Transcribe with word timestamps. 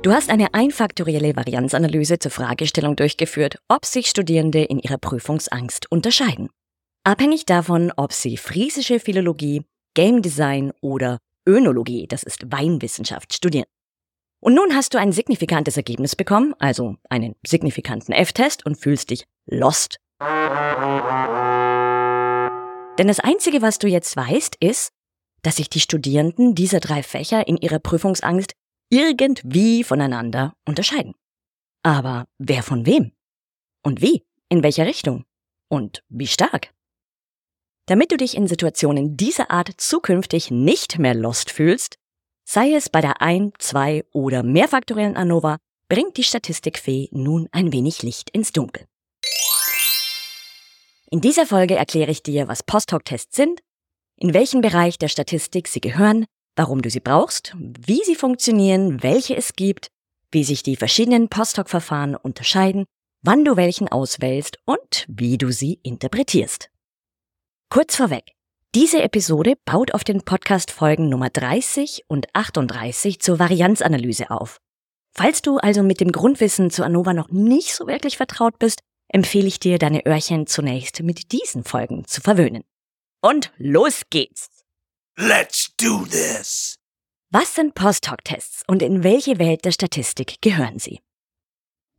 Du 0.00 0.12
hast 0.12 0.30
eine 0.30 0.54
einfaktorielle 0.54 1.34
Varianzanalyse 1.34 2.20
zur 2.20 2.30
Fragestellung 2.30 2.94
durchgeführt, 2.94 3.58
ob 3.66 3.84
sich 3.84 4.06
Studierende 4.06 4.62
in 4.62 4.78
ihrer 4.78 4.96
Prüfungsangst 4.96 5.90
unterscheiden. 5.90 6.50
Abhängig 7.02 7.46
davon, 7.46 7.92
ob 7.96 8.12
sie 8.12 8.36
friesische 8.36 9.00
Philologie, 9.00 9.64
Game 9.94 10.22
Design 10.22 10.72
oder 10.80 11.18
Önologie, 11.48 12.06
das 12.06 12.22
ist 12.22 12.52
Weinwissenschaft, 12.52 13.34
studieren. 13.34 13.66
Und 14.40 14.54
nun 14.54 14.72
hast 14.76 14.94
du 14.94 14.98
ein 14.98 15.10
signifikantes 15.10 15.76
Ergebnis 15.76 16.14
bekommen, 16.14 16.54
also 16.60 16.94
einen 17.10 17.34
signifikanten 17.44 18.12
F-Test 18.12 18.64
und 18.64 18.76
fühlst 18.76 19.10
dich 19.10 19.24
lost. 19.46 19.98
Denn 22.98 23.08
das 23.08 23.18
Einzige, 23.18 23.62
was 23.62 23.80
du 23.80 23.88
jetzt 23.88 24.16
weißt, 24.16 24.58
ist, 24.60 24.92
dass 25.42 25.56
sich 25.56 25.68
die 25.68 25.80
Studierenden 25.80 26.54
dieser 26.54 26.78
drei 26.78 27.02
Fächer 27.02 27.48
in 27.48 27.56
ihrer 27.56 27.80
Prüfungsangst 27.80 28.52
irgendwie 28.90 29.84
voneinander 29.84 30.54
unterscheiden. 30.66 31.14
Aber 31.82 32.26
wer 32.38 32.62
von 32.62 32.86
wem? 32.86 33.12
Und 33.82 34.02
wie? 34.02 34.24
In 34.48 34.62
welcher 34.62 34.86
Richtung? 34.86 35.24
Und 35.68 36.02
wie 36.08 36.26
stark? 36.26 36.72
Damit 37.86 38.12
du 38.12 38.16
dich 38.16 38.36
in 38.36 38.46
Situationen 38.46 39.16
dieser 39.16 39.50
Art 39.50 39.70
zukünftig 39.78 40.50
nicht 40.50 40.98
mehr 40.98 41.14
lost 41.14 41.50
fühlst, 41.50 41.98
sei 42.44 42.74
es 42.74 42.88
bei 42.88 43.00
der 43.00 43.20
ein-, 43.22 43.52
zwei- 43.58 44.04
oder 44.12 44.42
mehrfaktoriellen 44.42 45.16
ANOVA, 45.16 45.58
bringt 45.88 46.16
die 46.16 46.24
Statistikfee 46.24 47.08
nun 47.12 47.48
ein 47.52 47.72
wenig 47.72 48.02
Licht 48.02 48.30
ins 48.30 48.52
Dunkel. 48.52 48.86
In 51.10 51.22
dieser 51.22 51.46
Folge 51.46 51.76
erkläre 51.76 52.10
ich 52.10 52.22
dir, 52.22 52.48
was 52.48 52.62
Post-Hoc-Tests 52.62 53.34
sind, 53.34 53.60
in 54.16 54.34
welchem 54.34 54.60
Bereich 54.60 54.98
der 54.98 55.08
Statistik 55.08 55.68
sie 55.68 55.80
gehören 55.80 56.26
warum 56.58 56.82
du 56.82 56.90
sie 56.90 57.00
brauchst, 57.00 57.54
wie 57.56 58.02
sie 58.04 58.16
funktionieren, 58.16 59.02
welche 59.02 59.36
es 59.36 59.54
gibt, 59.54 59.88
wie 60.30 60.44
sich 60.44 60.62
die 60.62 60.76
verschiedenen 60.76 61.28
Post-Hoc-Verfahren 61.28 62.14
unterscheiden, 62.16 62.84
wann 63.22 63.44
du 63.44 63.56
welchen 63.56 63.88
auswählst 63.88 64.58
und 64.64 65.06
wie 65.08 65.38
du 65.38 65.50
sie 65.52 65.80
interpretierst. 65.82 66.70
Kurz 67.70 67.96
vorweg. 67.96 68.32
Diese 68.74 69.02
Episode 69.02 69.54
baut 69.64 69.94
auf 69.94 70.04
den 70.04 70.22
Podcast-Folgen 70.22 71.08
Nummer 71.08 71.30
30 71.30 72.04
und 72.06 72.26
38 72.34 73.20
zur 73.20 73.38
Varianzanalyse 73.38 74.30
auf. 74.30 74.58
Falls 75.14 75.40
du 75.40 75.56
also 75.56 75.82
mit 75.82 76.00
dem 76.00 76.12
Grundwissen 76.12 76.70
zu 76.70 76.84
ANOVA 76.84 77.14
noch 77.14 77.30
nicht 77.30 77.74
so 77.74 77.86
wirklich 77.86 78.18
vertraut 78.18 78.58
bist, 78.58 78.80
empfehle 79.08 79.46
ich 79.46 79.58
dir, 79.58 79.78
deine 79.78 80.04
Öhrchen 80.06 80.46
zunächst 80.46 81.02
mit 81.02 81.32
diesen 81.32 81.64
Folgen 81.64 82.04
zu 82.04 82.20
verwöhnen. 82.20 82.62
Und 83.22 83.52
los 83.56 84.02
geht's! 84.10 84.57
Let's 85.20 85.74
do 85.80 86.04
this! 86.04 86.76
Was 87.32 87.56
sind 87.56 87.74
Post-Hoc-Tests 87.74 88.62
und 88.68 88.82
in 88.82 89.02
welche 89.02 89.40
Welt 89.40 89.64
der 89.64 89.72
Statistik 89.72 90.40
gehören 90.42 90.78
sie? 90.78 91.00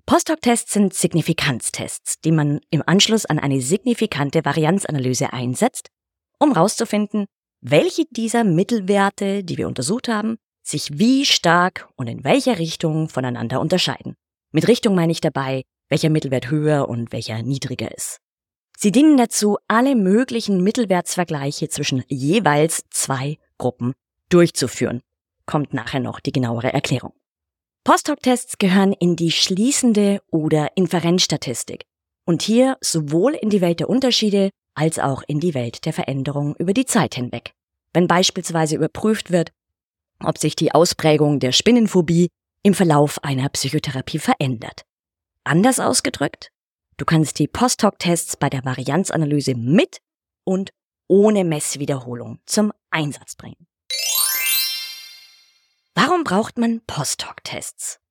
Post-Hoc-Tests 0.05 0.71
sind 0.71 0.93
Signifikanztests, 0.93 2.21
die 2.21 2.31
man 2.31 2.61
im 2.69 2.81
Anschluss 2.85 3.25
an 3.25 3.37
eine 3.37 3.59
signifikante 3.59 4.45
Varianzanalyse 4.45 5.33
einsetzt, 5.33 5.89
um 6.39 6.53
herauszufinden, 6.53 7.25
welche 7.59 8.05
dieser 8.09 8.45
Mittelwerte, 8.45 9.43
die 9.43 9.57
wir 9.57 9.67
untersucht 9.67 10.07
haben, 10.07 10.37
sich 10.63 10.97
wie 10.97 11.25
stark 11.25 11.89
und 11.97 12.07
in 12.07 12.23
welcher 12.23 12.57
Richtung 12.57 13.09
voneinander 13.09 13.59
unterscheiden. 13.59 14.15
Mit 14.53 14.69
Richtung 14.69 14.95
meine 14.95 15.11
ich 15.11 15.19
dabei, 15.19 15.63
welcher 15.89 16.09
Mittelwert 16.09 16.49
höher 16.49 16.87
und 16.87 17.11
welcher 17.11 17.43
niedriger 17.43 17.93
ist. 17.93 18.21
Sie 18.81 18.93
dienen 18.93 19.17
dazu, 19.17 19.57
alle 19.67 19.93
möglichen 19.93 20.63
Mittelwertsvergleiche 20.63 21.67
zwischen 21.67 22.01
jeweils 22.07 22.85
zwei 22.89 23.37
Gruppen 23.57 23.93
durchzuführen. 24.29 25.01
Kommt 25.45 25.73
nachher 25.73 25.99
noch 25.99 26.21
die 26.21 26.31
genauere 26.31 26.71
Erklärung. 26.71 27.11
Post-Hoc-Tests 27.83 28.57
gehören 28.57 28.93
in 28.93 29.17
die 29.17 29.31
schließende 29.31 30.21
oder 30.31 30.77
Inferenzstatistik 30.77 31.87
und 32.25 32.41
hier 32.41 32.77
sowohl 32.79 33.33
in 33.33 33.49
die 33.49 33.59
Welt 33.59 33.81
der 33.81 33.89
Unterschiede 33.89 34.49
als 34.75 34.97
auch 34.97 35.23
in 35.27 35.41
die 35.41 35.53
Welt 35.53 35.85
der 35.85 35.91
Veränderung 35.91 36.55
über 36.55 36.71
die 36.71 36.85
Zeit 36.85 37.15
hinweg. 37.15 37.51
Wenn 37.93 38.07
beispielsweise 38.07 38.77
überprüft 38.77 39.29
wird, 39.29 39.51
ob 40.23 40.37
sich 40.37 40.55
die 40.55 40.71
Ausprägung 40.71 41.41
der 41.41 41.51
Spinnenphobie 41.51 42.29
im 42.63 42.73
Verlauf 42.73 43.21
einer 43.25 43.49
Psychotherapie 43.49 44.19
verändert. 44.19 44.83
Anders 45.43 45.81
ausgedrückt, 45.81 46.49
Du 46.99 47.05
kannst 47.05 47.39
die 47.39 47.47
Post-Hoc-Tests 47.47 48.35
bei 48.35 48.49
der 48.49 48.65
Varianzanalyse 48.65 49.55
mit 49.55 50.01
und 50.43 50.71
ohne 51.07 51.45
Messwiederholung 51.45 52.39
zum 52.45 52.73
Einsatz 52.89 53.37
bringen. 53.37 53.67
Warum 55.95 56.25
braucht 56.25 56.57
man 56.57 56.81
Post-Hoc-Tests? 56.85 58.01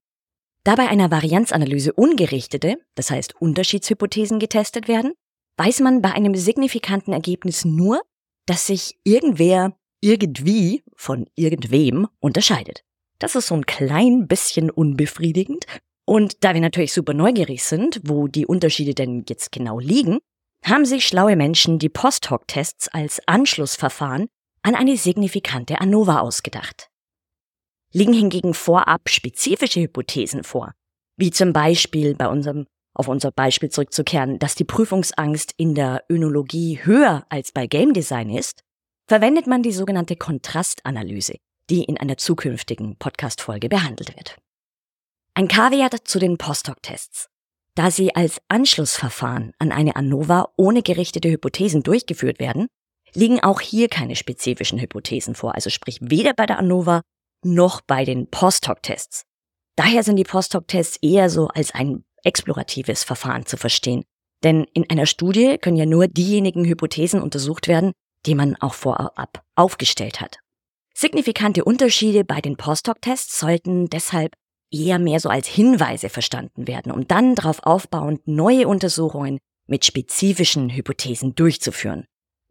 Da 0.65 0.75
bei 0.75 0.88
einer 0.88 1.10
Varianzanalyse 1.10 1.93
ungerichtete, 1.93 2.78
das 2.94 3.10
heißt 3.10 3.34
Unterschiedshypothesen 3.38 4.38
getestet 4.38 4.88
werden, 4.88 5.12
weiß 5.59 5.81
man 5.81 6.00
bei 6.00 6.12
einem 6.12 6.34
signifikanten 6.34 7.12
Ergebnis 7.12 7.66
nur, 7.66 8.00
dass 8.47 8.66
sich 8.66 8.99
irgendwer 9.05 9.76
irgendwie 10.00 10.82
von 10.97 11.28
irgendwem 11.34 12.09
unterscheidet. 12.20 12.84
Das 13.19 13.34
ist 13.34 13.49
so 13.49 13.55
ein 13.55 13.66
klein 13.66 14.28
bisschen 14.28 14.70
unbefriedigend, 14.70 15.66
und 16.08 16.42
da 16.42 16.54
wir 16.54 16.62
natürlich 16.62 16.94
super 16.94 17.12
neugierig 17.12 17.62
sind, 17.62 18.00
wo 18.02 18.28
die 18.28 18.46
Unterschiede 18.46 18.94
denn 18.94 19.26
jetzt 19.28 19.52
genau 19.52 19.78
liegen, 19.78 20.20
haben 20.64 20.86
sich 20.86 21.06
schlaue 21.06 21.36
Menschen 21.36 21.78
die 21.78 21.91
Post-Hoc-Tests 21.91 22.88
als 22.88 23.20
Anschlussverfahren 23.26 24.26
an 24.62 24.74
eine 24.74 24.96
signifikante 24.96 25.82
ANOVA 25.82 26.20
ausgedacht. 26.20 26.88
Liegen 27.92 28.14
hingegen 28.14 28.54
vorab 28.54 29.10
spezifische 29.10 29.82
Hypothesen 29.82 30.44
vor, 30.44 30.72
wie 31.19 31.30
zum 31.30 31.52
Beispiel 31.52 32.14
bei 32.14 32.28
unserem, 32.28 32.64
auf 32.94 33.08
unser 33.08 33.30
Beispiel 33.30 33.69
zurückzukehren, 33.69 34.38
dass 34.38 34.54
die 34.54 34.64
Prüfungsangst 34.64 35.52
in 35.58 35.75
der 35.75 36.04
Önologie 36.08 36.80
höher 36.82 37.26
als 37.28 37.52
bei 37.52 37.66
Game 37.66 37.92
Design 37.92 38.30
ist, 38.30 38.62
verwendet 39.08 39.46
man 39.46 39.62
die 39.62 39.72
sogenannte 39.72 40.16
Kontrastanalyse, 40.16 41.36
die 41.69 41.84
in 41.84 41.98
einer 41.98 42.16
zukünftigen 42.16 42.96
Podcast-Folge 42.96 43.69
behandelt 43.69 44.16
wird. 44.16 44.38
Ein 45.38 45.47
Kaviar 45.47 45.91
zu 46.03 46.19
den 46.19 46.37
Postdoc-Tests. 46.37 47.28
Da 47.76 47.93
sie 47.93 48.12
als 48.16 48.41
Anschlussverfahren 48.49 49.53
an 49.60 49.71
eine 49.71 49.94
ANOVA 49.94 50.49
ohne 50.56 50.82
gerichtete 50.82 51.31
Hypothesen 51.31 51.84
durchgeführt 51.84 52.41
werden, 52.41 52.66
liegen 53.15 53.38
auch 53.38 53.60
hier 53.60 53.88
keine 53.88 54.16
spezifischen 54.16 54.81
Hypothesen 54.81 55.37
vor, 55.37 55.54
also 55.54 55.71
sprich 55.71 55.99
weder 56.00 56.34
bei 56.34 56.44
der 56.44 56.59
ANOVA 56.59 57.03
noch 57.44 57.82
bei 57.82 58.04
den 58.04 58.28
Postdoc-Tests. 58.28 59.26
Daher 59.76 60.03
sind 60.03 60.16
die 60.16 60.25
Postdoc-Tests 60.25 60.99
eher 61.03 61.31
so 61.31 61.47
als 61.47 61.72
ein 61.72 62.03
exploratives 62.25 63.05
Verfahren 63.05 63.47
zu 63.47 63.56
verstehen. 63.56 64.03
Denn 64.43 64.66
in 64.75 64.91
einer 64.91 65.06
Studie 65.06 65.56
können 65.59 65.76
ja 65.76 65.87
nur 65.87 66.09
diejenigen 66.09 66.65
Hypothesen 66.65 67.22
untersucht 67.22 67.69
werden, 67.69 67.93
die 68.26 68.34
man 68.34 68.56
auch 68.56 68.75
vorab 68.75 69.44
aufgestellt 69.55 70.20
hat. 70.20 70.41
Signifikante 70.97 71.65
Unterschiede 71.65 72.25
bei 72.25 72.41
den 72.41 72.56
Postdoc-Tests 72.56 73.38
sollten 73.38 73.88
deshalb 73.88 74.32
eher 74.70 74.99
mehr 74.99 75.20
so 75.20 75.29
als 75.29 75.47
Hinweise 75.47 76.09
verstanden 76.09 76.67
werden, 76.67 76.93
um 76.93 77.06
dann 77.06 77.35
darauf 77.35 77.61
aufbauend 77.62 78.26
neue 78.26 78.69
Untersuchungen 78.69 79.38
mit 79.67 79.85
spezifischen 79.85 80.70
Hypothesen 80.70 81.35
durchzuführen. 81.35 82.06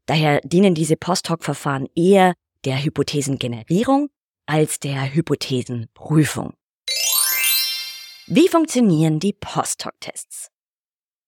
Daher 0.06 0.40
dienen 0.42 0.76
diese 0.76 0.96
Post-Hoc-Verfahren 0.96 1.88
eher 1.96 2.34
der 2.66 2.84
Hypothesengenerierung 2.84 4.10
als 4.46 4.80
der 4.80 5.14
Hypothesenprüfung. 5.14 6.54
Wie 8.28 8.48
funktionieren 8.48 9.20
die 9.20 9.34
Post-Hoc-Tests? 9.34 10.50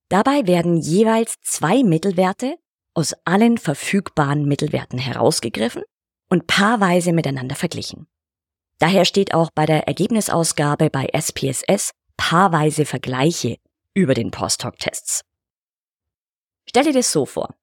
Dabei 0.10 0.48
werden 0.48 0.78
jeweils 0.78 1.36
zwei 1.42 1.84
Mittelwerte 1.84 2.56
aus 2.94 3.14
allen 3.26 3.58
verfügbaren 3.58 4.46
Mittelwerten 4.46 5.00
herausgegriffen 5.00 5.84
und 6.30 6.48
paarweise 6.48 7.14
miteinander 7.14 7.56
verglichen. 7.56 8.08
Daher 8.80 9.06
steht 9.06 9.34
auch 9.34 9.52
bei 9.54 9.66
der 9.66 9.88
Ergebnisausgabe 9.88 10.90
bei 10.90 11.08
SPSS 11.14 11.92
paarweise 12.18 12.86
Vergleiche 12.86 13.58
über 13.94 14.14
den 14.14 14.32
Post-Hoc-Tests. 14.32 15.22
Stell 16.68 16.86
dir 16.86 16.94
das 16.94 17.12
so 17.12 17.26
vor. 17.26 17.56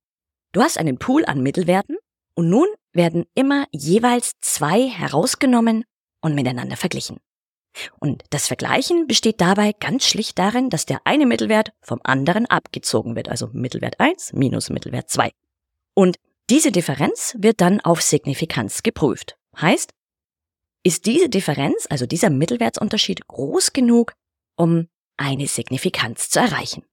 Du 0.53 0.63
hast 0.63 0.79
einen 0.79 0.99
Pool 0.99 1.25
an 1.25 1.43
Mittelwerten 1.43 1.97
und 2.35 2.51
nun 2.51 2.67
werden 2.93 3.25
immer 3.35 3.67
jeweils 3.73 4.33
zwei 4.41 4.89
herausgenommen 4.89 5.85
und 6.21 6.35
miteinander 6.35 6.77
verglichen. 6.77 7.19
Und 8.01 8.25
das 8.31 8.47
Vergleichen 8.47 9.07
besteht 9.07 9.41
dabei 9.41 9.73
ganz 9.73 10.07
schlicht 10.07 10.39
darin, 10.39 10.71
dass 10.71 10.87
der 10.87 11.01
eine 11.05 11.27
Mittelwert 11.27 11.73
vom 11.83 12.01
anderen 12.05 12.47
abgezogen 12.47 13.17
wird, 13.17 13.29
also 13.29 13.49
Mittelwert 13.53 14.01
1 14.01 14.33
minus 14.33 14.71
Mittelwert 14.71 15.11
2. 15.11 15.31
Und 15.95 16.17
diese 16.49 16.73
Differenz 16.73 17.37
wird 17.39 17.61
dann 17.61 17.81
auf 17.81 18.03
Signifikanz 18.03 18.83
geprüft. 18.83 19.37
Heißt, 19.61 19.93
ist 20.87 21.07
diese 21.07 21.29
Differenz, 21.29 21.89
also 21.91 22.07
dieser 22.07 22.31
Mittelwertsunterschied 22.31 23.27
groß 23.27 23.73
genug, 23.73 24.13
um 24.55 24.87
eine 25.17 25.49
Signifikanz 25.49 26.31
zu 26.31 26.39
erreichen? 26.39 26.85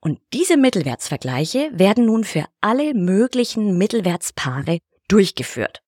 Und 0.00 0.20
diese 0.32 0.56
Mittelwertsvergleiche 0.56 1.70
werden 1.74 2.06
nun 2.06 2.24
für 2.24 2.46
alle 2.62 2.94
möglichen 2.94 3.76
Mittelwertspaare 3.76 4.78
durchgeführt. 5.06 5.82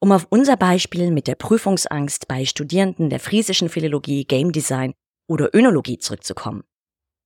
Um 0.00 0.10
auf 0.10 0.26
unser 0.30 0.56
Beispiel 0.56 1.10
mit 1.10 1.26
der 1.26 1.34
Prüfungsangst 1.34 2.28
bei 2.28 2.46
Studierenden 2.46 3.10
der 3.10 3.20
friesischen 3.20 3.68
Philologie, 3.68 4.24
Game 4.24 4.50
Design 4.50 4.94
oder 5.26 5.54
Önologie 5.54 5.98
zurückzukommen. 5.98 6.64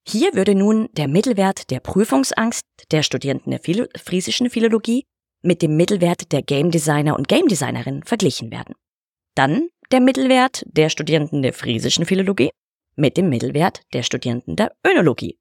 Hier 0.04 0.34
würde 0.34 0.56
nun 0.56 0.88
der 0.94 1.06
Mittelwert 1.06 1.70
der 1.70 1.78
Prüfungsangst 1.78 2.64
der 2.90 3.04
Studierenden 3.04 3.52
der 3.52 3.60
Philo 3.60 3.86
friesischen 3.96 4.50
Philologie 4.50 5.04
mit 5.42 5.62
dem 5.62 5.76
Mittelwert 5.76 6.32
der 6.32 6.42
Game 6.42 6.72
Designer 6.72 7.14
und 7.14 7.28
Game 7.28 7.46
Designerin 7.46 8.02
verglichen 8.02 8.50
werden. 8.50 8.74
Dann 9.34 9.68
der 9.90 10.00
Mittelwert 10.00 10.62
der 10.66 10.90
Studierenden 10.90 11.42
der 11.42 11.52
friesischen 11.52 12.04
Philologie 12.04 12.50
mit 12.96 13.16
dem 13.16 13.28
Mittelwert 13.28 13.80
der 13.92 14.02
Studierenden 14.02 14.56
der 14.56 14.74
Önologie. 14.86 15.38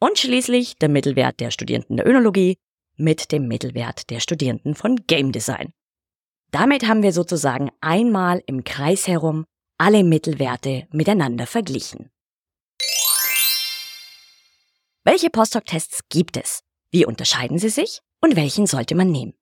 Und 0.00 0.18
schließlich 0.18 0.76
der 0.76 0.88
Mittelwert 0.88 1.40
der 1.40 1.50
Studierenden 1.50 1.96
der 1.98 2.06
Önologie 2.06 2.56
mit 2.96 3.32
dem 3.32 3.46
Mittelwert 3.48 4.10
der 4.10 4.20
Studierenden 4.20 4.74
von 4.74 4.96
Game 5.06 5.30
Design. 5.32 5.72
Damit 6.50 6.88
haben 6.88 7.02
wir 7.02 7.12
sozusagen 7.12 7.70
einmal 7.80 8.42
im 8.46 8.64
Kreis 8.64 9.06
herum 9.06 9.46
alle 9.78 10.02
Mittelwerte 10.02 10.88
miteinander 10.90 11.46
verglichen. 11.46 12.10
Welche 15.04 15.30
Postdoc-Tests 15.30 16.08
gibt 16.08 16.36
es? 16.36 16.62
Wie 16.90 17.06
unterscheiden 17.06 17.58
sie 17.58 17.70
sich? 17.70 18.00
Und 18.20 18.36
welchen 18.36 18.66
sollte 18.66 18.94
man 18.94 19.10
nehmen? 19.10 19.34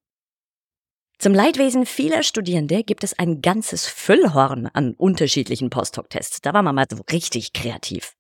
Zum 1.19 1.35
Leidwesen 1.35 1.85
vieler 1.85 2.23
Studierende 2.23 2.85
gibt 2.85 3.03
es 3.03 3.19
ein 3.19 3.43
ganzes 3.43 3.87
Füllhorn 3.87 4.69
an 4.73 4.95
unterschiedlichen 4.95 5.69
Postdoc-Tests. 5.69 6.43
Da 6.43 6.55
war 6.55 6.63
man 6.63 6.77
mal 6.77 6.87
so 6.89 7.03
richtig 7.11 7.53
kreativ. 7.53 8.15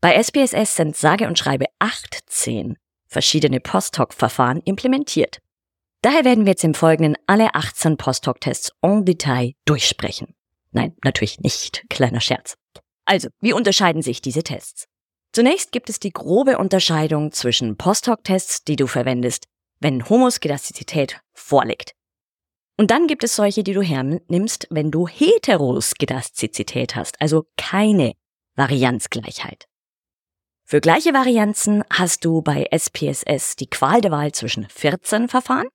Bei 0.00 0.14
SPSS 0.14 0.76
sind 0.76 0.96
sage 0.96 1.26
und 1.26 1.38
schreibe 1.38 1.66
18 1.78 2.78
verschiedene 3.06 3.60
Postdoc-Verfahren 3.60 4.62
implementiert. 4.64 5.40
Daher 6.00 6.24
werden 6.24 6.46
wir 6.46 6.52
jetzt 6.52 6.64
im 6.64 6.72
Folgenden 6.72 7.18
alle 7.26 7.54
18 7.54 7.98
Post-Hoc-Tests 7.98 8.72
en 8.80 9.04
Detail 9.04 9.52
durchsprechen. 9.66 10.34
Nein, 10.70 10.96
natürlich 11.04 11.38
nicht. 11.40 11.84
Kleiner 11.90 12.22
Scherz. 12.22 12.56
Also, 13.04 13.28
wie 13.40 13.52
unterscheiden 13.52 14.00
sich 14.00 14.22
diese 14.22 14.42
Tests? 14.42 14.86
Zunächst 15.32 15.70
gibt 15.70 15.90
es 15.90 16.00
die 16.00 16.12
grobe 16.12 16.56
Unterscheidung 16.56 17.30
zwischen 17.32 17.76
Post-Hoc-Tests, 17.76 18.64
die 18.64 18.76
du 18.76 18.86
verwendest, 18.86 19.44
wenn 19.80 20.08
Homoskedastizität 20.08 21.20
vorliegt. 21.34 21.92
Und 22.82 22.90
dann 22.90 23.06
gibt 23.06 23.22
es 23.22 23.36
solche, 23.36 23.62
die 23.62 23.74
du 23.74 23.80
hernimmst, 23.80 24.66
wenn 24.70 24.90
du 24.90 25.06
Heteroskedastizität 25.06 26.96
hast, 26.96 27.14
also 27.20 27.44
keine 27.56 28.14
Varianzgleichheit. 28.56 29.66
Für 30.64 30.80
gleiche 30.80 31.14
Varianzen 31.14 31.84
hast 31.90 32.24
du 32.24 32.42
bei 32.42 32.66
SPSS 32.72 33.54
die 33.54 33.68
Qual 33.68 34.00
der 34.00 34.10
Wahl 34.10 34.32
zwischen 34.32 34.68
14 34.68 35.28
Verfahren 35.28 35.68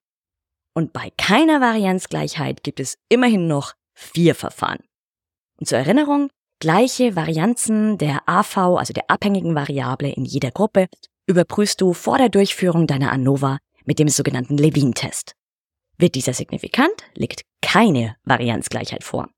und 0.75 0.92
bei 0.92 1.13
keiner 1.18 1.62
Varianzgleichheit 1.62 2.62
gibt 2.62 2.81
es 2.81 2.98
immerhin 3.07 3.48
noch 3.48 3.71
vier 3.94 4.36
Verfahren. 4.36 4.83
Und 5.62 5.68
zur 5.69 5.77
Erinnerung, 5.77 6.30
gleiche 6.59 7.15
Varianzen 7.15 7.98
der 7.98 8.27
AV, 8.27 8.75
also 8.75 8.92
der 8.92 9.09
abhängigen 9.09 9.56
Variable 9.56 10.12
in 10.12 10.25
jeder 10.25 10.51
Gruppe, 10.51 10.88
überprüfst 11.25 11.80
du 11.80 11.94
vor 11.94 12.18
der 12.18 12.27
Durchführung 12.27 12.86
deiner 12.86 13.13
ANOVA 13.13 13.59
mit 13.86 13.98
dem 13.98 14.09
sogenannten 14.09 14.57
Levin-Test. 14.57 15.37
Wird 15.97 16.15
dieser 16.15 16.33
signifikant, 16.33 17.03
liegt 17.15 17.41
keine 17.61 18.15
Varianzgleichheit 18.23 19.03
vor. 19.03 19.29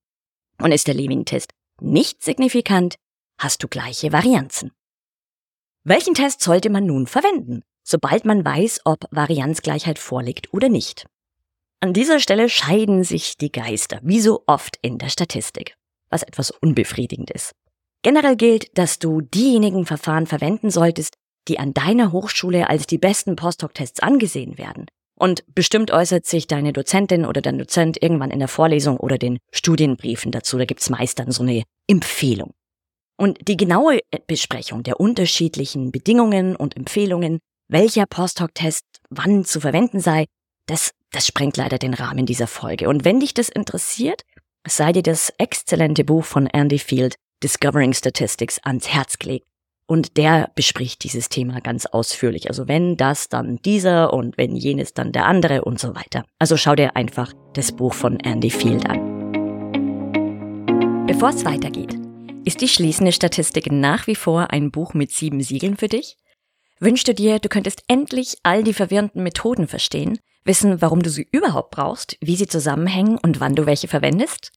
Und 0.62 0.72
ist 0.72 0.88
der 0.88 0.94
Levin-Test 0.94 1.52
nicht 1.82 2.22
signifikant, 2.22 2.96
hast 3.40 3.64
du 3.64 3.68
gleiche 3.68 4.12
Varianzen. 4.12 4.72
Welchen 5.86 6.14
Test 6.14 6.42
sollte 6.42 6.70
man 6.70 6.86
nun 6.86 7.08
verwenden, 7.08 7.64
sobald 7.84 8.26
man 8.26 8.44
weiß, 8.44 8.82
ob 8.84 9.06
Varianzgleichheit 9.12 9.98
vorliegt 9.98 10.54
oder 10.54 10.68
nicht? 10.68 11.08
An 11.80 11.94
dieser 11.94 12.20
Stelle 12.20 12.50
scheiden 12.50 13.06
sich 13.06 13.38
die 13.38 13.52
Geister, 13.52 14.02
wie 14.04 14.20
so 14.20 14.44
oft 14.46 14.78
in 14.82 14.98
der 14.98 15.08
Statistik, 15.08 15.78
was 16.10 16.24
etwas 16.24 16.52
unbefriedigend 16.52 17.32
ist. 17.32 17.54
Generell 18.02 18.36
gilt, 18.36 18.78
dass 18.78 19.00
du 19.00 19.22
diejenigen 19.22 19.86
Verfahren 19.86 20.28
verwenden 20.28 20.70
solltest, 20.72 21.16
die 21.48 21.58
an 21.58 21.74
deiner 21.74 22.12
Hochschule 22.12 22.70
als 22.70 22.86
die 22.86 22.98
besten 22.98 23.38
Postdoc-Tests 23.38 24.02
angesehen 24.02 24.58
werden. 24.58 24.88
Und 25.20 25.44
bestimmt 25.54 25.92
äußert 25.92 26.26
sich 26.26 26.48
deine 26.48 26.74
Dozentin 26.74 27.26
oder 27.26 27.42
dein 27.42 27.58
Dozent 27.58 28.02
irgendwann 28.02 28.32
in 28.32 28.40
der 28.40 28.48
Vorlesung 28.48 28.98
oder 28.98 29.18
den 29.18 29.38
Studienbriefen 29.52 30.32
dazu. 30.32 30.58
Da 30.58 30.66
gibt's 30.66 30.90
meist 30.90 31.20
dann 31.20 31.32
so 31.32 31.44
eine 31.44 31.64
Empfehlung. 31.88 32.54
Und 33.18 33.38
die 33.48 33.58
genaue 33.58 34.00
Besprechung 34.28 34.82
der 34.84 35.00
unterschiedlichen 35.00 35.92
Bedingungen 35.92 36.56
und 36.56 36.78
Empfehlungen, 36.78 37.40
welcher 37.68 38.06
Postdoc-Test 38.06 38.86
wann 39.10 39.44
zu 39.44 39.60
verwenden 39.60 40.00
sei, 40.00 40.26
das 40.68 40.92
das 41.12 41.26
sprengt 41.26 41.58
leider 41.58 41.78
den 41.78 41.94
Rahmen 41.94 42.26
dieser 42.26 42.48
Folge. 42.48 42.88
Und 42.88 43.06
wenn 43.06 43.20
dich 43.20 43.34
das 43.34 43.50
interessiert, 43.50 44.24
sei 44.68 44.92
dir 44.92 45.04
das 45.04 45.34
exzellente 45.38 46.04
Buch 46.04 46.24
von 46.24 46.48
Andy 46.48 46.80
Field, 46.80 47.16
Discovering 47.42 47.94
Statistics, 47.94 48.60
ans 48.64 48.90
Herz 48.90 49.18
gelegt. 49.18 49.48
Und 49.90 50.18
der 50.18 50.52
bespricht 50.54 51.04
dieses 51.04 51.30
Thema 51.30 51.62
ganz 51.62 51.88
ausführlich. 51.88 52.48
Also 52.48 52.68
wenn 52.68 52.96
das, 52.96 53.28
dann 53.28 53.58
dieser 53.66 54.14
und 54.14 54.38
wenn 54.38 54.56
jenes, 54.56 54.94
dann 54.94 55.12
der 55.12 55.26
andere 55.26 55.64
und 55.64 55.80
so 55.80 55.96
weiter. 55.96 56.26
Also 56.38 56.58
schau 56.58 56.76
dir 56.76 56.96
einfach 56.96 57.34
das 57.54 57.72
Buch 57.72 57.96
von 57.96 58.20
Andy 58.20 58.52
Field 58.52 58.88
an. 58.88 59.18
Bevor 61.08 61.30
es 61.30 61.44
weitergeht, 61.44 61.96
ist 62.46 62.62
die 62.62 62.68
schließende 62.68 63.12
Statistik 63.12 63.72
nach 63.72 64.06
wie 64.06 64.14
vor 64.14 64.52
ein 64.52 64.70
Buch 64.70 64.94
mit 64.94 65.10
sieben 65.10 65.42
Siegeln 65.42 65.76
für 65.76 65.88
dich? 65.88 66.18
Wünschst 66.80 67.08
du 67.08 67.16
dir, 67.16 67.40
du 67.40 67.50
könntest 67.50 67.82
endlich 67.88 68.38
all 68.44 68.64
die 68.64 68.76
verwirrenden 68.76 69.24
Methoden 69.24 69.68
verstehen 69.68 70.20
Wissen, 70.46 70.82
warum 70.82 71.04
du 71.04 71.10
sie 71.10 71.28
überhaupt 71.32 71.72
brauchst, 71.72 72.18
wie 72.22 72.36
sie 72.36 72.48
zusammenhängen 72.48 73.18
und 73.18 73.40
wann 73.40 73.56
du 73.56 73.66
welche 73.66 73.88
verwendest? 73.88 74.52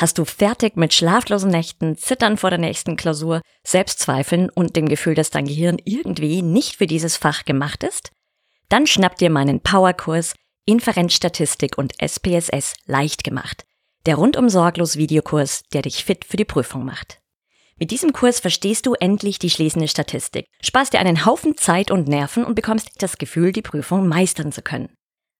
Hast 0.00 0.16
du 0.16 0.24
fertig 0.24 0.78
mit 0.78 0.94
schlaflosen 0.94 1.50
Nächten, 1.50 1.94
Zittern 1.94 2.38
vor 2.38 2.48
der 2.48 2.58
nächsten 2.58 2.96
Klausur, 2.96 3.42
Selbstzweifeln 3.66 4.48
und 4.48 4.74
dem 4.74 4.88
Gefühl, 4.88 5.14
dass 5.14 5.28
dein 5.28 5.44
Gehirn 5.44 5.76
irgendwie 5.84 6.40
nicht 6.40 6.76
für 6.76 6.86
dieses 6.86 7.18
Fach 7.18 7.44
gemacht 7.44 7.84
ist? 7.84 8.10
Dann 8.70 8.86
schnapp 8.86 9.16
dir 9.16 9.28
meinen 9.28 9.60
Powerkurs 9.60 10.32
Inferenzstatistik 10.64 11.76
und 11.76 11.92
SPSS 12.02 12.76
leicht 12.86 13.24
gemacht. 13.24 13.66
Der 14.06 14.14
rundum 14.14 14.48
sorglos 14.48 14.96
Videokurs, 14.96 15.64
der 15.74 15.82
dich 15.82 16.02
fit 16.02 16.24
für 16.24 16.38
die 16.38 16.46
Prüfung 16.46 16.86
macht. 16.86 17.18
Mit 17.76 17.90
diesem 17.90 18.14
Kurs 18.14 18.40
verstehst 18.40 18.86
du 18.86 18.94
endlich 18.94 19.38
die 19.38 19.50
schließende 19.50 19.88
Statistik, 19.88 20.46
sparst 20.62 20.94
dir 20.94 21.00
einen 21.00 21.26
Haufen 21.26 21.58
Zeit 21.58 21.90
und 21.90 22.08
Nerven 22.08 22.44
und 22.46 22.54
bekommst 22.54 23.02
das 23.02 23.18
Gefühl, 23.18 23.52
die 23.52 23.60
Prüfung 23.60 24.08
meistern 24.08 24.50
zu 24.50 24.62
können. 24.62 24.94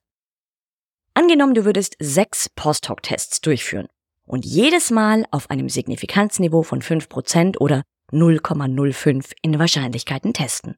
Angenommen, 1.14 1.54
du 1.54 1.64
würdest 1.64 1.96
sechs 1.98 2.48
Post-Hoc-Tests 2.48 3.40
durchführen 3.40 3.88
und 4.24 4.44
jedes 4.44 4.90
Mal 4.90 5.24
auf 5.30 5.50
einem 5.50 5.68
Signifikanzniveau 5.68 6.62
von 6.62 6.82
5% 6.82 7.58
oder 7.58 7.82
0,05 8.12 9.32
in 9.42 9.58
Wahrscheinlichkeiten 9.58 10.32
testen. 10.32 10.76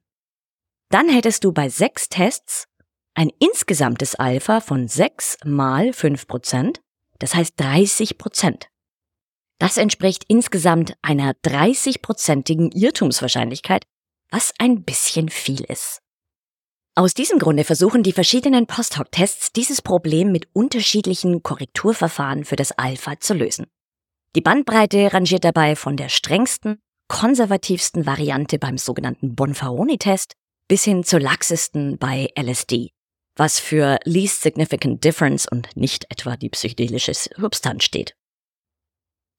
Dann 0.89 1.09
hättest 1.09 1.43
du 1.43 1.51
bei 1.53 1.69
sechs 1.69 2.09
Tests 2.09 2.65
ein 3.13 3.29
insgesamtes 3.39 4.15
Alpha 4.15 4.61
von 4.61 4.87
6 4.87 5.37
mal 5.45 5.89
5%, 5.89 6.79
das 7.19 7.35
heißt 7.35 7.59
30%. 7.59 8.63
Das 9.61 9.77
entspricht 9.77 10.23
insgesamt 10.27 10.95
einer 11.03 11.33
30%igen 11.33 12.71
Irrtumswahrscheinlichkeit, 12.71 13.83
was 14.31 14.53
ein 14.57 14.81
bisschen 14.83 15.29
viel 15.29 15.63
ist. 15.65 15.99
Aus 16.95 17.13
diesem 17.13 17.37
Grunde 17.37 17.63
versuchen 17.63 18.01
die 18.01 18.11
verschiedenen 18.11 18.65
Post-Hoc-Tests 18.65 19.53
dieses 19.53 19.83
Problem 19.83 20.31
mit 20.31 20.47
unterschiedlichen 20.53 21.43
Korrekturverfahren 21.43 22.43
für 22.43 22.55
das 22.55 22.71
Alpha 22.71 23.19
zu 23.19 23.35
lösen. 23.35 23.67
Die 24.35 24.41
Bandbreite 24.41 25.13
rangiert 25.13 25.43
dabei 25.43 25.75
von 25.75 25.95
der 25.95 26.09
strengsten, 26.09 26.79
konservativsten 27.07 28.07
Variante 28.07 28.57
beim 28.57 28.79
sogenannten 28.79 29.35
Bonferroni-Test 29.35 30.33
bis 30.67 30.85
hin 30.85 31.03
zur 31.03 31.19
laxesten 31.19 31.99
bei 31.99 32.29
LSD, 32.35 32.89
was 33.35 33.59
für 33.59 33.99
Least 34.05 34.41
Significant 34.41 35.03
Difference 35.03 35.47
und 35.47 35.69
nicht 35.77 36.07
etwa 36.09 36.35
die 36.35 36.49
psychedelische 36.49 37.13
Substanz 37.13 37.83
steht. 37.83 38.15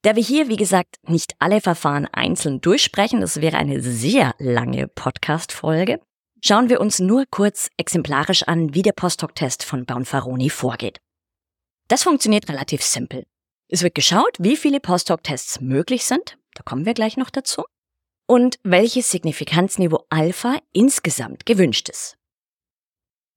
Da 0.03 0.17
wir 0.17 0.23
hier, 0.23 0.49
wie 0.49 0.57
gesagt, 0.57 0.97
nicht 1.07 1.35
alle 1.39 1.61
Verfahren 1.61 2.07
einzeln 2.07 2.61
durchsprechen, 2.61 3.21
das 3.21 3.41
wäre 3.41 3.57
eine 3.57 3.81
sehr 3.81 4.35
lange 4.39 4.89
Podcast-Folge, 4.89 6.01
schauen 6.43 6.69
wir 6.69 6.81
uns 6.81 6.99
nur 6.99 7.25
kurz 7.31 7.71
exemplarisch 7.77 8.43
an, 8.43 8.75
wie 8.75 8.83
der 8.83 8.93
Post-Hoc-Test 8.93 9.63
von 9.63 9.87
Bonferroni 9.87 10.51
vorgeht. 10.51 10.99
Das 11.87 12.03
funktioniert 12.03 12.49
relativ 12.49 12.83
simpel. 12.83 13.25
Es 13.69 13.85
wird 13.85 13.95
geschaut, 13.95 14.37
wie 14.41 14.57
viele 14.57 14.81
Post-Hoc-Tests 14.81 15.61
möglich 15.61 16.05
sind, 16.05 16.37
da 16.55 16.65
kommen 16.65 16.85
wir 16.85 16.95
gleich 16.95 17.17
noch 17.17 17.31
dazu, 17.31 17.63
und 18.27 18.59
welches 18.65 19.09
Signifikanzniveau 19.09 20.05
Alpha 20.11 20.59
insgesamt 20.73 21.47
gewünscht 21.47 21.89
ist. 21.89 22.17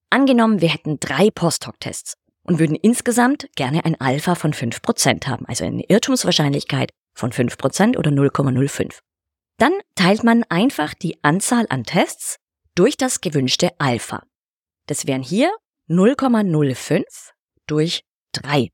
Angenommen, 0.10 0.62
wir 0.62 0.70
hätten 0.70 1.00
drei 1.00 1.30
Post-Hoc-Tests 1.30 2.16
und 2.46 2.60
würden 2.60 2.76
insgesamt 2.76 3.50
gerne 3.56 3.84
ein 3.86 4.00
Alpha 4.00 4.36
von 4.36 4.54
5% 4.54 5.28
haben, 5.28 5.46
also 5.46 5.66
eine 5.66 5.84
Irrtumswahrscheinlichkeit 5.84 6.92
von 7.14 7.32
5% 7.32 7.98
oder 7.98 8.12
0,05. 8.12 9.00
Dann 9.58 9.74
teilt 9.96 10.24
man 10.24 10.44
einfach 10.44 10.94
die 10.94 11.24
Anzahl 11.24 11.66
an 11.70 11.84
Tests 11.84 12.38
durch 12.76 12.98
das 12.98 13.22
gewünschte 13.22 13.72
Alpha. 13.80 14.24
Das 14.88 15.08
wären 15.08 15.24
hier 15.24 15.52
0,05 15.90 17.04
durch 17.68 18.04
3, 18.34 18.70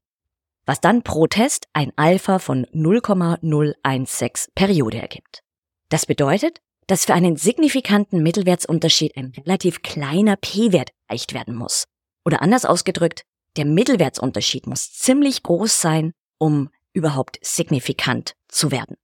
was 0.66 0.82
dann 0.82 1.04
pro 1.04 1.28
Test 1.28 1.68
ein 1.74 1.92
Alpha 1.96 2.40
von 2.40 2.68
0,016 2.72 4.54
Periode 4.56 5.02
ergibt. 5.02 5.42
Das 5.90 6.06
bedeutet, 6.06 6.60
dass 6.88 7.06
für 7.06 7.14
einen 7.14 7.38
signifikanten 7.38 8.24
Mittelwertsunterschied 8.24 9.16
ein 9.16 9.34
relativ 9.38 9.82
kleiner 9.82 10.36
p-Wert 10.36 10.90
erreicht 11.08 11.34
werden 11.34 11.56
muss. 11.56 11.86
Oder 12.26 12.42
anders 12.42 12.66
ausgedrückt, 12.66 13.24
der 13.58 13.66
Mittelwertsunterschied 13.66 14.68
muss 14.68 14.94
ziemlich 14.94 15.44
groß 15.44 15.82
sein, 15.82 16.14
um 16.38 16.70
überhaupt 16.94 17.38
signifikant 17.42 18.36
zu 18.48 18.72
werden. 18.72 18.98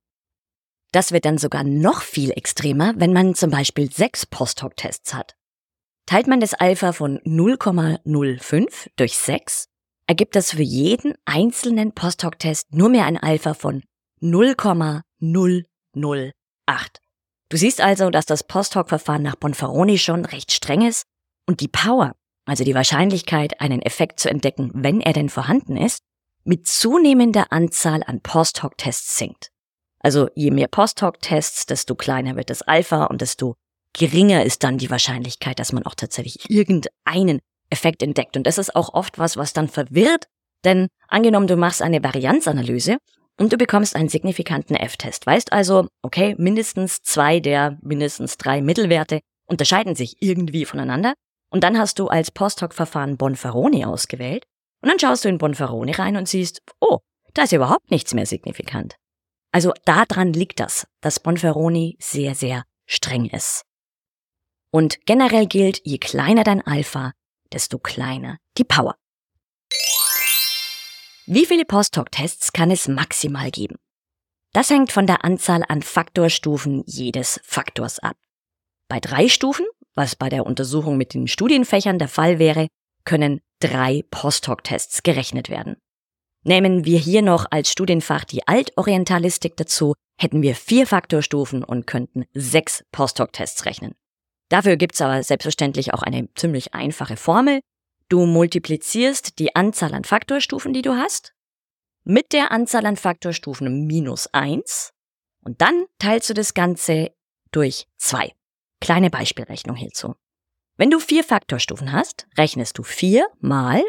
Das 0.92 1.12
wird 1.12 1.25
dann 1.25 1.38
sogar 1.38 1.63
noch 1.63 2.01
viel 2.01 2.32
extremer, 2.32 2.94
wenn 2.98 3.13
man 3.13 3.36
zum 3.36 3.51
Beispiel 3.51 3.92
sechs 3.92 4.25
Post-Hoc-Tests 4.25 5.13
hat. 5.13 5.36
Teilt 6.06 6.27
man 6.27 6.39
das 6.39 6.54
Alpha 6.54 6.94
von 6.94 7.20
0,05 7.20 8.88
durch 8.96 9.18
6, 9.18 9.68
ergibt 10.08 10.36
das 10.36 10.51
für 10.51 10.63
jeden 10.63 11.13
einzelnen 11.25 11.92
Post-Hoc-Test 11.94 12.74
nur 12.74 12.89
mehr 12.89 13.06
ein 13.06 13.18
Alpha 13.18 13.54
von 13.54 13.84
0,008. 14.22 15.66
Du 17.50 17.58
siehst 17.58 17.82
also, 17.82 18.10
dass 18.10 18.25
das 18.25 18.44
Post-Hoc-Verfahren 18.46 19.24
nach 19.24 19.36
Bonferroni 19.36 19.98
schon 19.98 20.25
recht 20.25 20.51
streng 20.51 20.88
ist 20.88 21.06
und 21.46 21.60
die 21.60 21.68
Power, 21.68 22.16
also 22.48 22.63
die 22.63 22.75
Wahrscheinlichkeit, 22.75 23.62
einen 23.62 23.82
Effekt 23.82 24.20
zu 24.20 24.30
entdecken, 24.30 24.72
wenn 24.74 25.01
er 25.01 25.13
denn 25.13 25.30
vorhanden 25.30 25.77
ist, 25.77 26.00
mit 26.44 26.66
zunehmender 26.66 27.51
Anzahl 27.51 28.04
an 28.04 28.22
Post-Hoc-Tests 28.22 29.18
sinkt. 29.18 29.51
Also 30.00 30.30
je 30.36 30.51
mehr 30.51 30.68
Post-Hoc-Tests, 30.68 31.66
desto 31.66 31.96
kleiner 31.96 32.36
wird 32.36 32.50
das 32.50 32.62
Alpha 32.62 33.06
und 33.06 33.22
desto 33.22 33.56
geringer 33.94 34.44
ist 34.46 34.63
dann 34.63 34.77
die 34.77 34.89
Wahrscheinlichkeit, 34.89 35.60
dass 35.60 35.74
man 35.74 35.84
auch 35.84 35.96
tatsächlich 35.96 36.50
irgendeinen 36.50 37.39
Effekt 37.70 38.01
entdeckt. 38.01 38.38
Und 38.38 38.48
das 38.48 38.58
ist 38.58 38.75
auch 38.75 38.94
oft 38.94 39.20
was, 39.20 39.36
was 39.36 39.51
dann 39.54 39.68
verwirrt, 39.68 40.27
denn 40.63 40.88
angenommen, 41.10 41.48
du 41.48 41.58
machst 41.58 41.82
eine 41.82 42.04
Varianzanalyse 42.04 42.98
und 43.38 43.51
du 43.51 43.58
bekommst 43.58 43.96
einen 43.96 44.10
signifikanten 44.10 44.75
F-Test, 44.75 45.25
weißt 45.25 45.51
also, 45.51 45.88
okay, 46.01 46.36
mindestens 46.38 47.01
zwei 47.01 47.39
der 47.39 47.77
mindestens 47.82 48.38
drei 48.38 48.62
Mittelwerte 48.62 49.20
unterscheiden 49.48 49.96
sich 49.96 50.16
irgendwie 50.22 50.66
voneinander. 50.66 51.13
Und 51.50 51.63
dann 51.63 51.77
hast 51.77 52.00
du 52.00 52.08
als 52.08 52.32
Post-Hoc-Verfahren 52.32 53.18
Bonferroni 53.18 53.86
ausgewählt. 53.86 54.46
Und 54.82 54.89
dann 54.89 55.00
schaust 55.00 55.25
du 55.25 55.30
in 55.30 55.38
Bonferroni 55.38 55.94
rein 55.94 56.18
und 56.18 56.27
siehst, 56.27 56.62
oh, 56.80 57.00
da 57.34 57.44
ist 57.44 57.54
überhaupt 57.54 57.89
nichts 57.92 58.13
mehr 58.13 58.25
signifikant. 58.25 58.96
Also 59.51 59.74
daran 59.86 60.34
liegt 60.34 60.60
das, 60.60 60.88
dass 61.01 61.20
Bonferroni 61.20 61.98
sehr, 62.00 62.36
sehr 62.36 62.63
streng 62.86 63.25
ist. 63.25 63.63
Und 64.72 65.06
generell 65.06 65.48
gilt, 65.48 65.82
je 65.86 65.98
kleiner 65.98 66.44
dein 66.44 66.62
Alpha, 66.66 67.13
desto 67.51 67.80
kleiner 67.80 68.38
die 68.58 68.66
Power. 68.66 68.96
Wie 71.25 71.46
viele 71.46 71.66
Post-Hoc-Tests 71.66 72.54
kann 72.54 72.72
es 72.72 72.88
maximal 72.88 73.51
geben? 73.51 73.75
Das 74.54 74.70
hängt 74.70 74.92
von 74.92 75.08
der 75.08 75.25
Anzahl 75.25 75.63
an 75.68 75.82
Faktorstufen 75.82 76.84
jedes 76.86 77.39
Faktors 77.44 78.00
ab. 78.00 78.18
Bei 78.88 79.00
drei 79.00 79.27
Stufen, 79.27 79.66
was 79.98 80.16
bei 80.16 80.30
der 80.30 80.46
Untersuchung 80.46 80.96
mit 80.96 81.13
den 81.13 81.27
Studienfächern 81.27 82.00
der 82.00 82.08
Fall 82.08 82.39
wäre, 82.39 82.68
können 83.04 83.42
drei 83.60 84.04
Post-Hoc-Tests 84.12 85.04
gerechnet 85.04 85.50
werden. 85.50 85.77
Nehmen 86.44 86.86
wir 86.86 87.00
hier 87.00 87.22
noch 87.22 87.48
als 87.50 87.72
Studienfach 87.72 88.24
die 88.24 88.48
Altorientalistik 88.48 89.58
dazu, 89.58 89.96
hätten 90.20 90.42
wir 90.42 90.56
vier 90.56 90.88
Faktorstufen 90.88 91.63
und 91.63 91.88
könnten 91.88 92.25
sechs 92.34 92.86
Post-Hoc-Tests 92.92 93.66
rechnen. 93.66 93.96
Dafür 94.50 94.77
gibt's 94.77 95.01
aber 95.01 95.22
selbstverständlich 95.24 95.94
auch 95.94 96.04
eine 96.04 96.34
ziemlich 96.36 96.74
einfache 96.74 97.18
Formel. 97.18 97.60
Du 98.08 98.25
multiplizierst 98.25 99.39
die 99.39 99.56
Anzahl 99.56 99.94
an 99.94 100.06
Faktorstufen, 100.06 100.74
die 100.74 100.82
du 100.82 100.94
hast, 100.94 101.34
mit 102.04 102.32
der 102.32 102.51
Anzahl 102.51 102.86
an 102.86 102.96
Faktorstufen 102.96 103.86
minus 103.86 104.27
eins 104.27 104.94
und 105.44 105.62
dann 105.62 105.86
teilst 106.00 106.30
du 106.30 106.34
das 106.34 106.54
Ganze 106.54 107.12
durch 107.51 107.88
zwei. 107.98 108.32
Kleine 108.79 109.10
Beispielrechnung 109.10 109.75
hierzu. 109.75 110.15
Wenn 110.77 110.91
du 110.91 111.00
vier 111.00 111.24
Faktorstufen 111.24 111.91
hast, 111.91 112.27
rechnest 112.38 112.77
du 112.77 112.84
vier 112.84 113.27
mal, 113.39 113.84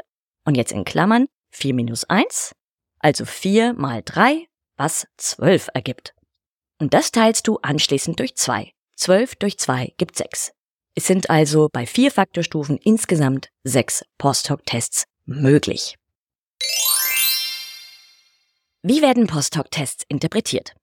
und 0.45 0.57
jetzt 0.57 0.73
in 0.73 0.85
Klammern, 0.85 1.27
4 1.51 1.75
minus 1.75 2.05
1, 2.05 2.53
also 2.99 3.25
4 3.25 3.75
mal 3.75 4.03
3, 4.05 4.47
was 4.77 5.07
12 5.19 5.69
ergibt. 5.75 6.15
Und 6.79 6.95
das 6.95 7.13
teilst 7.13 7.47
du 7.47 7.59
anschließend 7.59 8.19
durch 8.19 8.37
2. 8.37 8.73
12 8.97 9.37
durch 9.37 9.59
2 9.59 9.95
gibt 9.99 10.17
6. 10.17 10.53
Es 10.95 11.07
sind 11.07 11.31
also 11.31 11.69
bei 11.73 11.87
vier 11.87 12.11
Faktorstufen 12.11 12.77
insgesamt 12.79 13.51
sechs 13.63 14.05
Post-Hoc-Tests 14.19 15.05
möglich. 15.27 15.97
Wie 18.83 19.03
werden 19.03 19.27
Post-Hoc-Tests 19.27 20.05
interpretiert? 20.09 20.75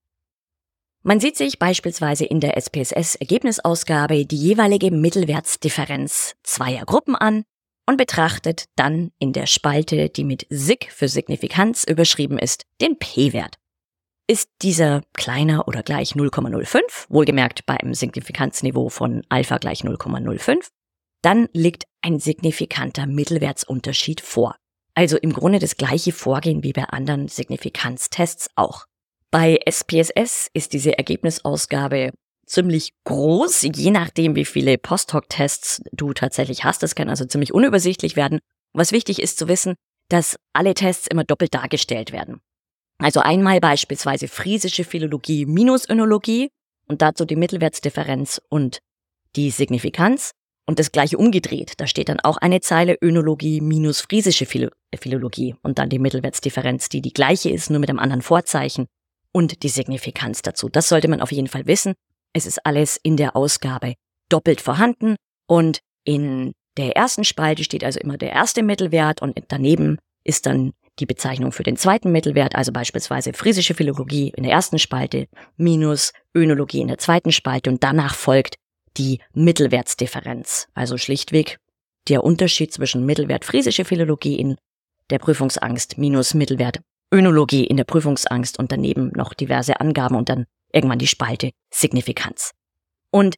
Man 1.08 1.20
sieht 1.20 1.38
sich 1.38 1.60
beispielsweise 1.60 2.26
in 2.26 2.40
der 2.40 2.58
SPSS-Ergebnisausgabe 2.58 4.26
die 4.26 4.38
jeweilige 4.38 4.90
Mittelwertsdifferenz 4.90 6.34
zweier 6.42 6.84
Gruppen 6.84 7.16
an 7.16 7.44
und 7.88 7.98
betrachtet 7.98 8.66
dann 8.76 9.12
in 9.20 9.32
der 9.32 9.46
Spalte, 9.46 10.10
die 10.10 10.24
mit 10.24 10.48
SIG 10.50 10.90
für 10.90 11.08
Signifikanz 11.08 11.84
überschrieben 11.84 12.40
ist, 12.40 12.64
den 12.82 12.98
P-Wert. 12.98 13.58
Ist 14.26 14.50
dieser 14.64 15.04
kleiner 15.14 15.68
oder 15.68 15.84
gleich 15.84 16.14
0,05, 16.14 16.80
wohlgemerkt 17.10 17.68
bei 17.68 17.80
einem 17.80 17.94
Signifikanzniveau 17.94 18.90
von 18.90 19.22
Alpha 19.30 19.60
gleich 19.60 19.82
0,05, 19.82 20.70
dann 21.22 21.50
liegt 21.54 21.84
ein 22.02 22.20
signifikanter 22.20 23.06
Mittelwertsunterschied 23.06 24.22
vor. 24.22 24.56
Also 24.96 25.18
im 25.18 25.34
Grunde 25.34 25.60
das 25.60 25.78
gleiche 25.78 26.14
Vorgehen 26.14 26.64
wie 26.64 26.74
bei 26.74 26.86
anderen 26.86 27.28
Signifikanztests 27.28 28.50
auch. 28.56 28.88
Bei 29.38 29.60
SPSS 29.66 30.50
ist 30.54 30.72
diese 30.72 30.98
Ergebnisausgabe 30.98 32.14
ziemlich 32.46 32.94
groß, 33.04 33.64
je 33.64 33.92
nachdem, 33.92 34.34
wie 34.38 34.46
viele 34.46 34.78
Post-Hoc-Tests 34.78 35.82
du 35.92 36.14
tatsächlich 36.14 36.64
hast. 36.64 36.82
Das 36.82 36.96
kann 36.96 37.10
also 37.10 37.26
ziemlich 37.26 37.54
unübersichtlich 37.54 38.16
werden. 38.16 38.40
Was 38.72 38.94
wichtig 38.94 39.22
ist 39.22 39.38
zu 39.38 39.50
wissen, 39.50 39.76
dass 40.08 40.38
alle 40.54 40.74
Tests 40.74 41.08
immer 41.08 41.26
doppelt 41.26 41.54
dargestellt 41.54 42.14
werden. 42.14 42.40
Also 42.98 43.20
einmal 43.20 43.60
beispielsweise 43.60 44.30
friesische 44.30 44.86
Philologie 44.86 45.46
minus 45.46 45.90
Önologie 45.90 46.48
und 46.88 47.02
dazu 47.02 47.26
die 47.26 47.36
Mittelwertsdifferenz 47.36 48.40
und 48.48 48.80
die 49.36 49.52
Signifikanz 49.52 50.32
Und 50.66 50.80
das 50.80 50.94
gleiche 50.94 51.18
umgedreht. 51.18 51.74
Da 51.76 51.88
steht 51.88 52.08
dann 52.08 52.22
auch 52.22 52.38
eine 52.38 52.62
Zeile 52.62 52.98
Önologie 53.02 53.60
minus 53.60 54.00
friesische 54.00 54.46
Philo 54.46 54.70
Philologie 54.98 55.56
und 55.62 55.78
dann 55.78 55.90
die 55.90 56.00
Mittelwertsdifferenz, 56.00 56.88
die 56.88 57.02
die 57.02 57.12
gleiche 57.12 57.50
ist, 57.50 57.70
nur 57.70 57.82
mit 57.82 57.90
einem 57.90 58.00
anderen 58.00 58.22
Vorzeichen 58.22 58.86
und 59.36 59.64
die 59.64 59.70
Signifikanz 59.70 60.42
dazu. 60.44 60.70
Das 60.70 60.88
sollte 60.88 61.10
man 61.10 61.20
auf 61.20 61.34
jeden 61.34 61.50
Fall 61.50 61.66
wissen. 61.66 61.94
Es 62.32 62.46
ist 62.46 62.66
alles 62.66 62.96
in 63.04 63.18
der 63.18 63.36
Ausgabe 63.36 63.96
doppelt 64.30 64.62
vorhanden 64.62 65.18
und 65.46 65.82
in 66.06 66.54
der 66.78 66.96
ersten 66.96 67.26
Spalte 67.26 67.66
steht 67.66 67.84
also 67.84 68.00
immer 68.00 68.18
der 68.18 68.32
erste 68.32 68.64
Mittelwert 68.64 69.22
und 69.22 69.38
daneben 69.50 69.98
ist 70.24 70.46
dann 70.46 70.72
die 71.00 71.06
Bezeichnung 71.06 71.52
für 71.52 71.64
den 71.64 71.76
zweiten 71.76 72.14
Mittelwert, 72.14 72.56
also 72.56 72.72
beispielsweise 72.72 73.34
friesische 73.34 73.74
Philologie 73.74 74.32
in 74.38 74.44
der 74.44 74.54
ersten 74.54 74.80
Spalte 74.80 75.28
minus 75.58 76.14
Önologie 76.34 76.80
in 76.80 76.88
der 76.88 76.98
zweiten 76.98 77.34
Spalte 77.34 77.70
und 77.70 77.84
danach 77.84 78.16
folgt 78.16 78.56
die 78.96 79.20
Mittelwertsdifferenz, 79.34 80.70
also 80.74 80.98
schlichtweg 80.98 81.58
der 82.08 82.24
Unterschied 82.24 82.72
zwischen 82.72 83.06
Mittelwert 83.06 83.44
friesische 83.44 83.84
Philologie 83.84 84.40
in 84.40 84.56
der 85.10 85.20
Prüfungsangst 85.20 85.98
minus 85.98 86.34
Mittelwert 86.34 86.80
Önologie 87.14 87.66
in 87.66 87.78
der 87.78 87.84
Prüfungsangst 87.84 88.60
und 88.60 88.72
daneben 88.72 89.12
noch 89.16 89.34
diverse 89.34 89.80
Angaben 89.80 90.16
und 90.16 90.30
dann 90.30 90.46
irgendwann 90.72 91.00
die 91.00 91.08
Spalte 91.08 91.52
Signifikanz. 91.72 92.52
Und 93.12 93.36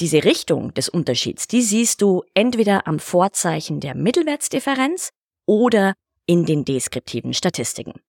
diese 0.00 0.24
Richtung 0.24 0.72
des 0.74 0.88
Unterschieds, 0.88 1.48
die 1.48 1.62
siehst 1.62 2.02
du 2.02 2.22
entweder 2.34 2.86
am 2.86 2.98
Vorzeichen 2.98 3.80
der 3.80 3.94
Mittelwertsdifferenz 3.94 5.10
oder 5.44 5.94
in 6.26 6.44
den 6.44 6.64
deskriptiven 6.64 7.34
Statistiken. 7.34 8.00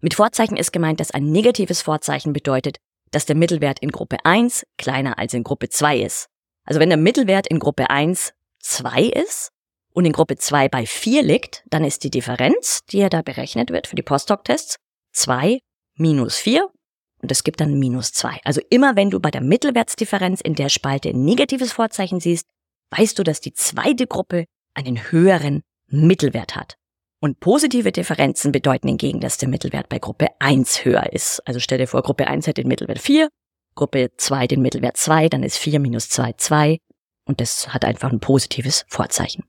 Mit 0.00 0.14
Vorzeichen 0.14 0.56
ist 0.56 0.72
gemeint, 0.72 1.00
dass 1.00 1.10
ein 1.10 1.30
negatives 1.30 1.82
Vorzeichen 1.82 2.32
bedeutet, 2.32 2.78
dass 3.10 3.26
der 3.26 3.36
Mittelwert 3.36 3.80
in 3.80 3.90
Gruppe 3.90 4.18
1 4.24 4.64
kleiner 4.78 5.18
als 5.18 5.34
in 5.34 5.44
Gruppe 5.44 5.68
2 5.68 5.98
ist. 5.98 6.28
Also 6.64 6.80
wenn 6.80 6.88
der 6.88 6.98
Mittelwert 6.98 7.46
in 7.46 7.58
Gruppe 7.58 7.90
1 7.90 8.32
2 8.60 9.02
ist 9.02 9.50
und 9.92 10.04
in 10.04 10.12
Gruppe 10.12 10.36
2 10.36 10.68
bei 10.68 10.86
4 10.86 11.22
liegt, 11.22 11.64
dann 11.68 11.84
ist 11.84 12.04
die 12.04 12.10
Differenz, 12.10 12.80
die 12.90 12.98
ja 12.98 13.08
da 13.08 13.22
berechnet 13.22 13.70
wird 13.70 13.86
für 13.86 13.96
die 13.96 14.02
Postdoc-Tests, 14.02 14.76
2 15.12 15.58
minus 15.96 16.36
4 16.36 16.68
und 17.22 17.30
es 17.30 17.44
gibt 17.44 17.60
dann 17.60 17.78
minus 17.78 18.12
2. 18.12 18.40
Also 18.44 18.60
immer 18.70 18.96
wenn 18.96 19.10
du 19.10 19.20
bei 19.20 19.30
der 19.30 19.40
Mittelwertsdifferenz 19.40 20.40
in 20.40 20.54
der 20.54 20.68
Spalte 20.68 21.10
ein 21.10 21.24
negatives 21.24 21.72
Vorzeichen 21.72 22.20
siehst, 22.20 22.46
weißt 22.90 23.18
du, 23.18 23.22
dass 23.22 23.40
die 23.40 23.52
zweite 23.52 24.06
Gruppe 24.06 24.46
einen 24.74 25.10
höheren 25.10 25.62
Mittelwert 25.88 26.56
hat. 26.56 26.76
Und 27.20 27.38
positive 27.38 27.92
Differenzen 27.92 28.50
bedeuten 28.50 28.88
hingegen, 28.88 29.20
dass 29.20 29.38
der 29.38 29.48
Mittelwert 29.48 29.88
bei 29.88 30.00
Gruppe 30.00 30.26
1 30.40 30.84
höher 30.84 31.12
ist. 31.12 31.40
Also 31.46 31.60
stell 31.60 31.78
dir 31.78 31.86
vor, 31.86 32.02
Gruppe 32.02 32.26
1 32.26 32.48
hat 32.48 32.56
den 32.56 32.66
Mittelwert 32.66 32.98
4, 32.98 33.28
Gruppe 33.76 34.10
2 34.16 34.48
den 34.48 34.60
Mittelwert 34.60 34.96
2, 34.96 35.28
dann 35.28 35.44
ist 35.44 35.58
4 35.58 35.78
minus 35.78 36.08
2 36.08 36.32
2 36.32 36.78
und 37.24 37.40
das 37.40 37.72
hat 37.72 37.84
einfach 37.84 38.10
ein 38.10 38.18
positives 38.18 38.84
Vorzeichen. 38.88 39.44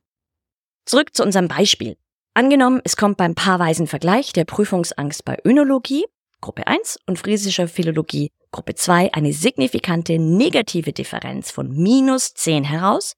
Zurück 0.86 1.16
zu 1.16 1.24
unserem 1.24 1.48
Beispiel. 1.48 1.98
Angenommen, 2.34 2.82
es 2.84 2.98
kommt 2.98 3.18
beim 3.18 3.36
paarweisen 3.36 3.88
Vergleich 3.88 4.34
der 4.34 4.46
Prüfungsangst 4.46 5.24
bei 5.24 5.38
Önologie, 5.46 6.06
Gruppe 6.42 6.68
1 6.68 7.00
und 7.06 7.20
friesischer 7.20 7.68
Philologie, 7.68 8.32
Gruppe 8.52 8.76
2, 8.76 9.14
eine 9.14 9.34
signifikante 9.34 10.20
negative 10.20 10.94
Differenz 10.94 11.52
von 11.52 11.72
minus 11.72 12.34
10 12.34 12.64
heraus, 12.64 13.14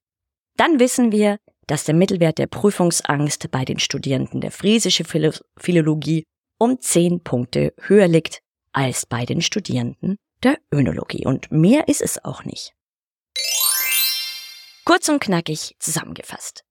dann 0.57 0.79
wissen 0.79 1.11
wir, 1.11 1.39
dass 1.67 1.83
der 1.83 1.95
Mittelwert 1.95 2.37
der 2.37 2.47
Prüfungsangst 2.47 3.49
bei 3.51 3.65
den 3.65 3.79
Studierenden 3.79 4.41
der 4.41 4.51
friesische 4.51 5.03
Philologie 5.57 6.23
um 6.57 6.79
10 6.79 7.21
Punkte 7.23 7.73
höher 7.81 8.07
liegt 8.07 8.39
als 8.71 9.05
bei 9.05 9.25
den 9.25 9.41
Studierenden 9.41 10.17
der 10.43 10.57
Önologie. 10.71 11.25
Und 11.25 11.51
mehr 11.51 11.87
ist 11.87 12.01
es 12.01 12.23
auch 12.23 12.43
nicht. 12.43 12.73
Kurz 14.83 15.09
und 15.09 15.19
knackig 15.19 15.75
zusammengefasst. 15.79 16.63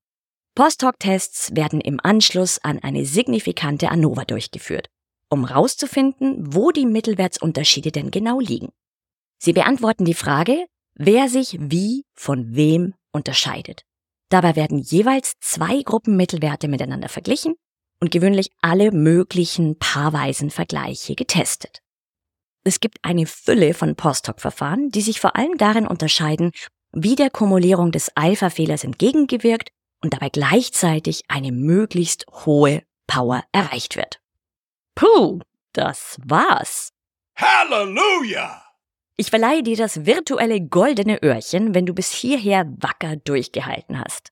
Post-Hoc-Tests 0.54 1.56
werden 1.56 1.80
im 1.80 1.99
Anschluss 2.00 2.61
an 2.62 2.78
eine 2.78 3.04
signifikante 3.06 3.90
ANOVA 3.90 4.24
durchgeführt, 4.24 4.88
um 5.28 5.48
herauszufinden, 5.48 6.55
wo 6.55 6.70
die 6.70 6.87
Mittelwertsunterschiede 6.87 7.90
denn 7.90 8.12
genau 8.12 8.38
liegen. 8.38 8.68
Sie 9.38 9.52
beantworten 9.52 10.05
die 10.05 10.14
Frage, 10.14 10.66
wer 10.94 11.28
sich 11.28 11.59
wie 11.61 12.05
von 12.14 12.55
wem 12.55 12.94
unterscheidet. 13.11 13.83
Dabei 14.28 14.55
werden 14.55 14.78
jeweils 14.78 15.35
zwei 15.40 15.83
Gruppenmittelwerte 15.83 16.68
miteinander 16.68 17.09
verglichen 17.09 17.57
und 17.98 18.12
gewöhnlich 18.12 18.50
alle 18.61 18.92
möglichen 18.92 19.76
paarweisen 19.78 20.50
Vergleiche 20.50 21.16
getestet. 21.16 21.81
Es 22.62 22.78
gibt 22.78 22.98
eine 23.02 23.26
Fülle 23.26 23.74
von 23.74 23.96
Post-Hoc-Verfahren, 23.96 24.90
die 24.90 25.02
sich 25.02 25.18
vor 25.18 25.35
allem 25.35 25.59
darin 25.59 25.88
unterscheiden, 25.88 26.52
wie 26.92 27.16
der 27.16 27.31
Kumulierung 27.31 27.90
des 27.90 28.16
Alpha-Fehlers 28.16 28.85
entgegengewirkt 28.85 29.70
und 30.04 30.12
dabei 30.12 30.28
gleichzeitig 30.28 31.22
eine 31.28 31.50
möglichst 31.50 32.26
hohe 32.44 32.82
Power 33.06 33.42
erreicht 33.52 33.96
wird. 33.96 34.20
Puh, 34.94 35.40
das 35.72 36.18
war's. 36.22 36.90
Halleluja! 37.36 38.62
Ich 39.16 39.30
verleihe 39.30 39.62
dir 39.62 39.76
das 39.76 40.04
virtuelle 40.06 40.60
goldene 40.60 41.22
Öhrchen, 41.22 41.74
wenn 41.74 41.86
du 41.86 41.94
bis 41.94 42.12
hierher 42.12 42.66
wacker 42.80 43.16
durchgehalten 43.16 43.98
hast. 43.98 44.28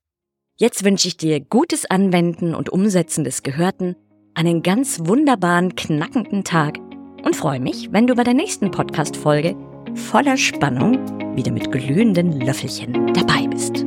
Jetzt 0.56 0.84
wünsche 0.84 1.08
ich 1.08 1.16
dir 1.16 1.40
gutes 1.40 1.86
Anwenden 1.86 2.54
und 2.54 2.68
Umsetzen 2.68 3.24
des 3.24 3.42
Gehörten, 3.42 3.96
einen 4.34 4.62
ganz 4.62 5.00
wunderbaren, 5.00 5.74
knackenden 5.74 6.44
Tag 6.44 6.78
und 7.24 7.34
freue 7.34 7.60
mich, 7.60 7.92
wenn 7.92 8.06
du 8.06 8.14
bei 8.14 8.24
der 8.24 8.34
nächsten 8.34 8.70
Podcast-Folge 8.70 9.56
voller 9.94 10.36
Spannung 10.36 11.36
wieder 11.36 11.50
mit 11.50 11.72
glühenden 11.72 12.40
Löffelchen 12.40 13.14
dabei 13.14 13.46
bist. 13.46 13.86